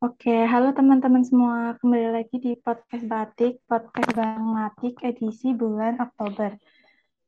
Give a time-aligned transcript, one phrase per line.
[0.00, 1.76] Oke, halo teman-teman semua.
[1.76, 6.56] Kembali lagi di podcast Batik, podcast Bang Matik edisi bulan Oktober.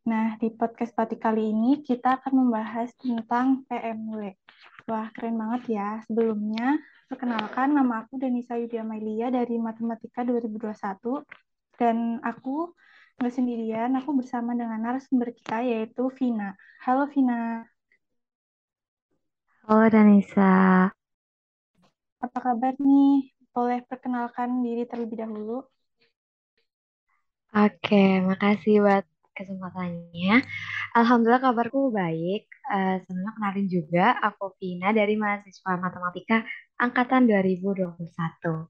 [0.08, 4.32] Nah, di podcast Batik kali ini kita akan membahas tentang PMW.
[4.88, 6.00] Wah, keren banget ya.
[6.08, 6.80] Sebelumnya,
[7.12, 11.20] perkenalkan nama aku Danisa Yudia Mailia dari Matematika 2021
[11.76, 12.72] dan aku
[13.20, 16.56] nggak sendirian, aku bersama dengan narasumber kita yaitu Vina.
[16.80, 17.68] Halo Vina.
[19.68, 20.48] Halo Danisa.
[22.24, 23.10] Apa kabar nih?
[23.54, 25.52] Boleh perkenalkan diri terlebih dahulu?
[27.64, 27.96] Oke,
[28.28, 29.04] makasih buat
[29.36, 30.32] kesempatannya.
[30.98, 32.42] Alhamdulillah kabarku baik.
[32.74, 36.36] Uh, Senang kenalin juga, aku Vina dari mahasiswa Matematika
[36.84, 38.68] Angkatan 2021.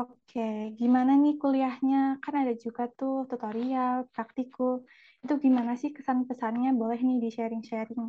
[0.00, 0.40] Oke,
[0.80, 1.96] gimana nih kuliahnya?
[2.22, 4.76] Kan ada juga tuh tutorial, praktikum.
[5.24, 6.68] Itu gimana sih kesan-pesannya?
[6.80, 8.04] Boleh nih di-sharing-sharing.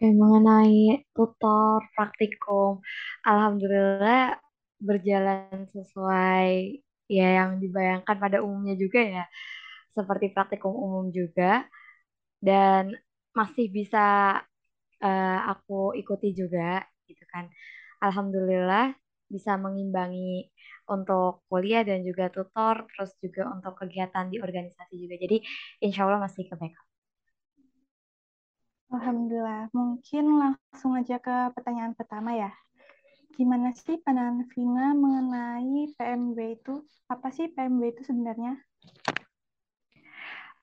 [0.00, 2.80] Oke, mengenai tutor, praktikum,
[3.28, 4.40] Alhamdulillah
[4.80, 6.80] berjalan sesuai
[7.12, 9.24] ya yang dibayangkan pada umumnya juga ya.
[9.96, 11.68] Seperti praktikum umum juga.
[12.40, 12.96] Dan
[13.38, 13.98] masih bisa
[15.04, 17.44] uh, aku ikuti juga gitu kan.
[18.04, 18.96] Alhamdulillah
[19.30, 20.50] bisa mengimbangi
[20.90, 25.14] untuk kuliah dan juga tutor, terus juga untuk kegiatan di organisasi juga.
[25.24, 25.36] Jadi
[25.84, 26.56] insya Allah masih ke.
[28.90, 29.70] Alhamdulillah.
[29.70, 32.50] Mungkin langsung aja ke pertanyaan pertama ya.
[33.38, 36.82] Gimana sih pandangan Vina mengenai PMW itu?
[37.06, 38.58] Apa sih PMW itu sebenarnya?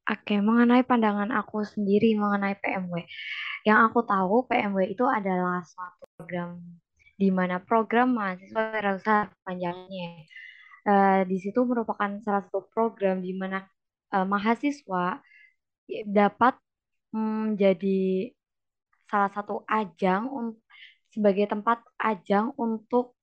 [0.08, 3.08] Oke, mengenai pandangan aku sendiri mengenai PMW.
[3.64, 6.59] Yang aku tahu PMW itu adalah suatu program
[7.17, 10.28] di mana program mahasiswa wirausaha panjangnya.
[10.88, 13.67] Uh, di situ merupakan salah satu program di mana
[14.16, 15.20] uh, mahasiswa
[16.08, 16.55] dapat
[17.13, 18.36] menjadi mm,
[19.08, 20.53] salah satu ajang
[21.11, 23.16] sebagai tempat ajang untuk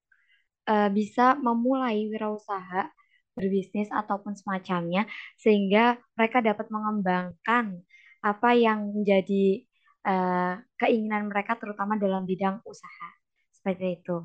[0.66, 2.88] uh, bisa memulai wirausaha
[3.34, 5.04] berbisnis ataupun semacamnya
[5.36, 7.82] sehingga mereka dapat mengembangkan
[8.24, 9.66] apa yang menjadi
[10.06, 13.08] uh, keinginan mereka terutama dalam bidang usaha
[13.52, 14.24] seperti itu.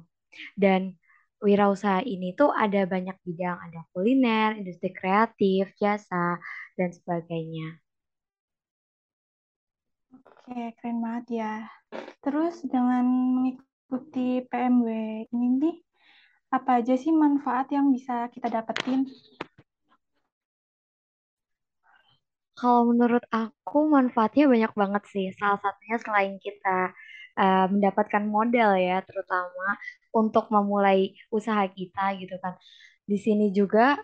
[0.55, 0.95] Dan
[1.41, 6.37] wirausaha ini tuh ada banyak bidang, ada kuliner, industri kreatif, jasa,
[6.77, 7.79] dan sebagainya.
[10.29, 11.53] Oke, keren banget ya.
[12.23, 13.03] Terus dengan
[13.35, 14.89] mengikuti PMW
[15.33, 15.75] ini nih,
[16.55, 19.09] apa aja sih manfaat yang bisa kita dapetin?
[22.59, 25.25] Kalau menurut aku manfaatnya banyak banget sih.
[25.39, 26.91] Salah satunya selain kita
[27.41, 29.67] uh, mendapatkan modal ya, terutama
[30.13, 32.53] untuk memulai usaha kita gitu kan.
[33.09, 33.95] Di sini juga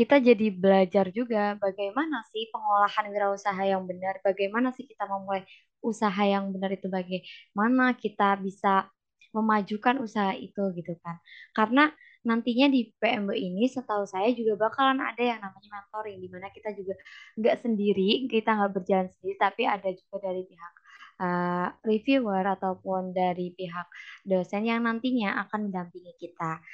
[0.00, 5.44] kita jadi belajar juga bagaimana sih pengolahan wirausaha yang benar, bagaimana sih kita memulai
[5.84, 8.88] usaha yang benar itu bagaimana kita bisa
[9.36, 11.20] memajukan usaha itu gitu kan.
[11.52, 11.92] Karena
[12.24, 16.72] nantinya di PMB ini setahu saya juga bakalan ada yang namanya mentoring di mana kita
[16.72, 16.96] juga
[17.36, 20.74] nggak sendiri, kita nggak berjalan sendiri, tapi ada juga dari pihak
[21.20, 23.88] uh, reviewer ataupun dari pihak
[24.24, 26.64] dosen yang nantinya akan mendampingi kita.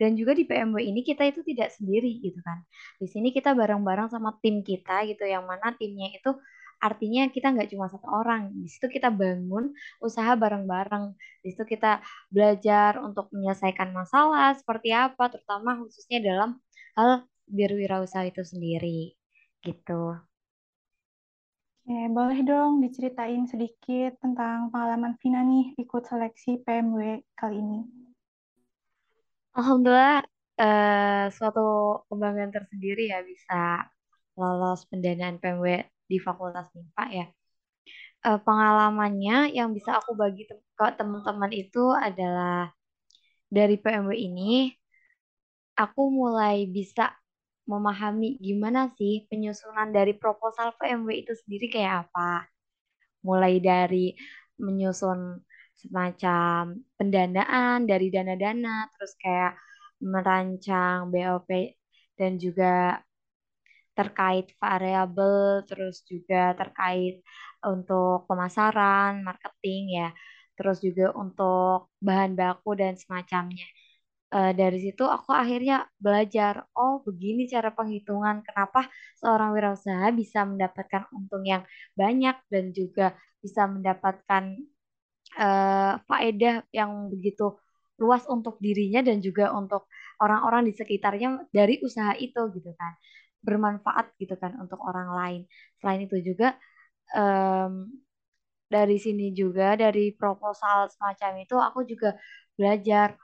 [0.00, 2.62] Dan juga di PMW ini kita itu tidak sendiri gitu kan.
[3.00, 6.34] Di sini kita bareng-bareng sama tim kita gitu yang mana timnya itu
[6.84, 8.52] artinya kita nggak cuma satu orang.
[8.60, 9.72] Di situ kita bangun
[10.04, 11.16] usaha bareng-bareng.
[11.40, 16.60] Di situ kita belajar untuk menyelesaikan masalah seperti apa, terutama khususnya dalam
[16.98, 19.16] hal berwirausaha itu sendiri.
[19.64, 20.02] Gitu.
[21.84, 28.03] Oke, boleh dong diceritain sedikit tentang pengalaman Vina nih ikut seleksi PMW kali ini.
[29.58, 30.18] Alhamdulillah,
[30.62, 31.60] uh, suatu
[32.10, 33.54] kebanggaan tersendiri ya bisa
[34.38, 35.66] lolos pendanaan PMW
[36.10, 37.26] di Fakultas MIPA ya.
[38.26, 42.72] Uh, pengalamannya yang bisa aku bagi te ke teman-teman itu adalah
[43.56, 44.74] dari PMW ini
[45.78, 47.14] aku mulai bisa
[47.70, 52.50] memahami gimana sih penyusunan dari proposal PMW itu sendiri kayak apa.
[53.26, 54.14] Mulai dari
[54.60, 55.40] menyusun
[55.80, 59.52] semacam pendanaan dari dana-dana, terus kayak
[60.02, 61.50] merancang BOP
[62.18, 63.00] dan juga
[63.94, 67.22] terkait variabel, terus juga terkait
[67.62, 70.08] untuk pemasaran, marketing ya,
[70.58, 73.66] terus juga untuk bahan baku dan semacamnya.
[74.34, 78.90] Uh, dari situ aku akhirnya belajar, oh begini cara penghitungan, kenapa
[79.22, 81.62] seorang wirausaha bisa mendapatkan untung yang
[81.94, 84.58] banyak dan juga bisa mendapatkan
[85.38, 87.56] uh, faedah yang begitu
[88.02, 89.86] luas untuk dirinya dan juga untuk
[90.18, 92.92] orang-orang di sekitarnya dari usaha itu gitu kan
[93.44, 95.40] bermanfaat gitu kan untuk orang lain.
[95.78, 96.56] Selain itu juga
[97.12, 97.92] em,
[98.72, 102.16] dari sini juga dari proposal semacam itu aku juga
[102.56, 103.14] belajar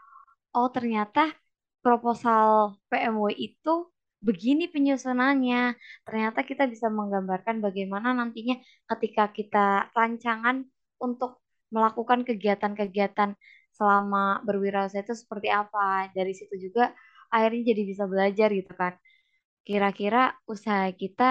[0.55, 1.33] oh ternyata
[1.81, 3.89] proposal PMW itu
[4.21, 5.75] begini penyusunannya.
[6.05, 8.61] Ternyata kita bisa menggambarkan bagaimana nantinya
[8.93, 10.69] ketika kita rancangan
[11.01, 11.41] untuk
[11.75, 13.31] melakukan kegiatan-kegiatan
[13.77, 16.11] selama berwirausaha itu seperti apa.
[16.17, 16.83] Dari situ juga
[17.35, 18.95] akhirnya jadi bisa belajar gitu kan.
[19.67, 20.19] Kira-kira
[20.53, 21.25] usaha kita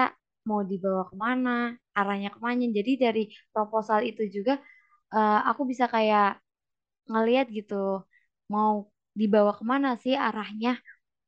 [0.48, 1.50] mau dibawa ke mana,
[1.98, 2.62] arahnya ke mana.
[2.78, 3.22] Jadi dari
[3.54, 4.52] proposal itu juga
[5.14, 6.26] eh, aku bisa kayak
[7.10, 7.74] ngeliat gitu
[8.54, 8.72] mau
[9.20, 10.70] dibawa ke mana sih arahnya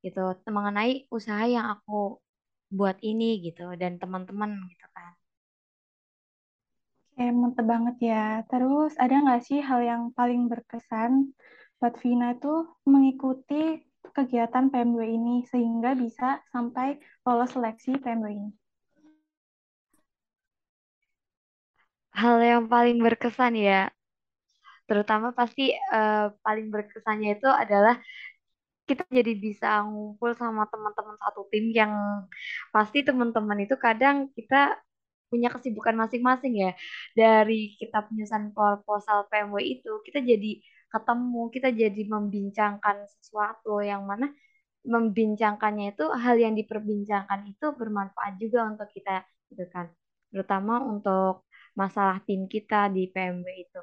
[0.04, 0.20] gitu
[0.56, 1.92] mengenai usaha yang aku
[2.78, 5.12] buat ini gitu dan teman-teman gitu kan.
[7.30, 8.24] Mantep banget ya.
[8.50, 11.30] Terus ada nggak sih hal yang paling berkesan
[11.78, 13.82] buat Vina itu mengikuti
[14.16, 18.50] kegiatan PMW ini sehingga bisa sampai lolos seleksi PMW ini?
[22.12, 23.88] Hal yang paling berkesan ya,
[24.84, 27.96] terutama pasti eh, paling berkesannya itu adalah
[28.84, 31.92] kita jadi bisa ngumpul sama teman-teman satu tim yang
[32.74, 34.76] pasti teman-teman itu kadang kita
[35.32, 36.70] punya kesibukan masing-masing ya.
[37.16, 40.50] Dari kita penyusunan proposal PMW itu, kita jadi
[40.92, 44.28] ketemu, kita jadi membincangkan sesuatu yang mana
[44.82, 49.86] membincangkannya itu hal yang diperbincangkan itu bermanfaat juga untuk kita gitu kan.
[50.30, 51.46] Terutama untuk
[51.78, 53.80] masalah tim kita di PMW itu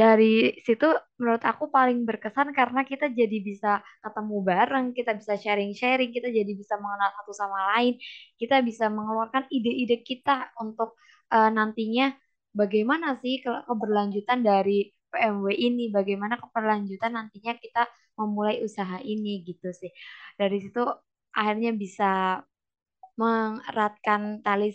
[0.00, 0.86] dari situ
[1.18, 3.68] menurut aku paling berkesan karena kita jadi bisa
[4.04, 7.94] ketemu bareng, kita bisa sharing-sharing, kita jadi bisa mengenal satu sama lain,
[8.40, 10.88] kita bisa mengeluarkan ide-ide kita untuk
[11.34, 12.04] eh, nantinya
[12.60, 17.82] bagaimana sih ke- keberlanjutan dari PMW ini, bagaimana keberlanjutan nantinya kita
[18.20, 19.90] memulai usaha ini gitu sih.
[20.40, 20.80] Dari situ
[21.38, 22.04] akhirnya bisa
[23.20, 24.68] mengeratkan tali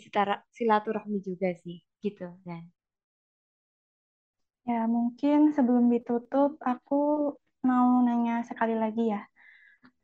[0.56, 2.62] silaturahmi juga sih gitu dan
[4.70, 6.94] Ya, mungkin sebelum ditutup, aku
[7.68, 9.20] mau nanya sekali lagi ya.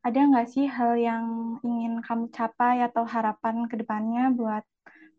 [0.06, 1.24] Ada nggak sih hal yang
[1.70, 4.64] ingin kamu capai atau harapan ke depannya buat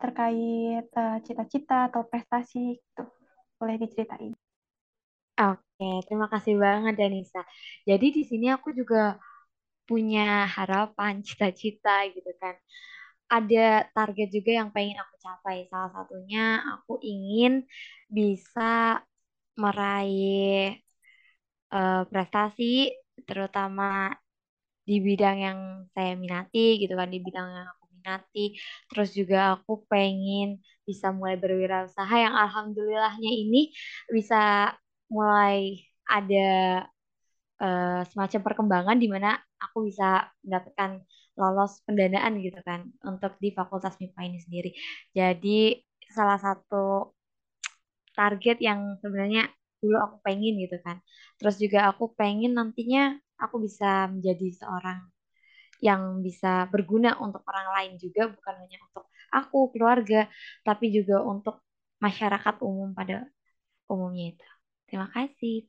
[0.02, 3.04] terkait eh, cita-cita atau prestasi gitu?
[3.60, 4.34] Boleh diceritain.
[5.42, 7.42] Oke, terima kasih banget Danisa.
[7.90, 9.18] Jadi di sini aku juga
[9.90, 12.56] punya harapan, cita-cita gitu kan.
[13.32, 15.58] Ada target juga yang pengen aku capai.
[15.72, 17.66] Salah satunya aku ingin
[18.12, 19.02] bisa
[19.64, 20.76] meraih
[21.74, 22.64] eh, prestasi,
[23.28, 23.84] terutama
[24.88, 25.60] di bidang yang
[25.94, 28.40] saya minati gitu kan, di bidang yang aku minati.
[28.90, 30.48] Terus juga aku pengen
[30.90, 33.58] bisa mulai berwirausaha yang alhamdulillahnya ini
[34.16, 34.36] bisa
[35.16, 35.58] mulai
[36.10, 36.38] ada
[37.62, 39.30] eh, semacam perkembangan di mana
[39.64, 40.92] aku bisa mendapatkan
[41.40, 44.70] lolos pendanaan gitu kan untuk di Fakultas MIPA ini sendiri.
[45.16, 45.80] Jadi
[46.12, 47.14] salah satu
[48.18, 49.44] target yang sebenarnya
[49.82, 50.98] dulu aku pengen gitu kan.
[51.40, 55.00] Terus juga aku pengen nantinya aku bisa menjadi seorang
[55.82, 60.30] yang bisa berguna untuk orang lain juga bukan hanya untuk aku, keluarga,
[60.68, 61.56] tapi juga untuk
[62.06, 63.26] masyarakat umum pada
[63.92, 64.48] umumnya itu.
[64.90, 65.66] Terima kasih.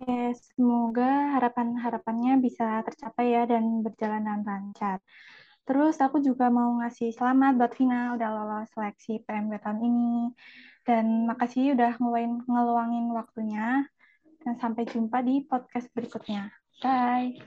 [0.00, 0.14] Oke,
[0.46, 4.98] semoga harapan-harapannya bisa tercapai ya dan berjalan dengan lancar.
[5.64, 10.14] Terus aku juga mau ngasih selamat buat Vina udah lolos seleksi PMW tahun ini.
[10.84, 13.88] Dan makasih udah ngeluangin, ngeluangin waktunya.
[14.44, 16.52] Dan sampai jumpa di podcast berikutnya.
[16.84, 17.40] Bye.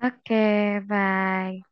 [0.00, 1.69] Oke, bye.